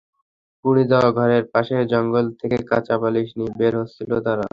[0.65, 4.45] পুড়ে যাওয়া ঘরের পাশের জঙ্গল থেকে কাঁথা বালিশ নিয়ে বের হচ্ছিল তারা।